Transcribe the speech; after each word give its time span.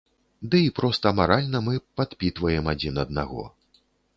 Ды 0.53 0.61
і 0.67 0.71
проста 0.79 1.11
маральна 1.19 1.61
мы 1.67 1.75
падпітваем 2.01 2.65
адзін 2.75 2.95
аднаго. 3.07 3.47